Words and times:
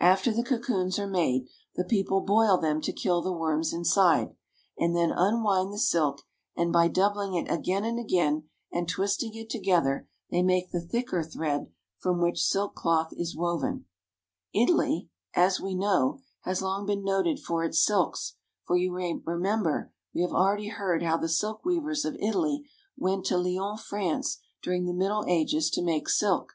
After 0.00 0.32
the 0.32 0.42
cocoons 0.42 0.98
are 0.98 1.06
made, 1.06 1.46
the 1.76 1.84
people 1.84 2.20
boil 2.20 2.58
them 2.58 2.80
to 2.80 2.92
kill 2.92 3.22
the 3.22 3.30
worms 3.32 3.72
inside, 3.72 4.34
and 4.76 4.96
then 4.96 5.12
unwind 5.12 5.72
the 5.72 5.78
silk, 5.78 6.22
and 6.56 6.72
by 6.72 6.88
doub 6.88 7.14
ling 7.14 7.34
it 7.34 7.48
again 7.48 7.84
and 7.84 7.96
again, 7.96 8.48
and 8.72 8.88
twisting 8.88 9.32
it 9.36 9.48
together, 9.48 10.08
they 10.32 10.42
make 10.42 10.72
the 10.72 10.80
thicker 10.80 11.22
thread 11.22 11.70
from 11.96 12.20
which 12.20 12.42
silk 12.42 12.74
cloth 12.74 13.10
is 13.12 13.36
woven. 13.36 13.84
NORTHERN 14.52 14.64
ITALY. 14.64 14.64
40; 14.64 14.64
Italy, 14.92 15.10
as 15.36 15.60
we 15.60 15.76
know, 15.76 16.18
has 16.40 16.60
long 16.60 16.84
been 16.84 17.04
noted 17.04 17.38
for 17.38 17.62
its 17.62 17.80
silks, 17.80 18.34
for 18.66 18.76
you 18.76 18.90
may 18.90 19.14
remember 19.24 19.92
we 20.12 20.22
have 20.22 20.32
already 20.32 20.70
heard 20.70 21.04
how 21.04 21.16
the 21.16 21.28
silk 21.28 21.64
weavers 21.64 22.04
of 22.04 22.16
Italy 22.18 22.64
went 22.96 23.24
to 23.26 23.38
Lyons, 23.38 23.82
France, 23.84 24.38
during 24.60 24.86
the 24.86 24.92
Middle 24.92 25.24
Ages, 25.28 25.70
to 25.70 25.84
make 25.84 26.08
silk. 26.08 26.54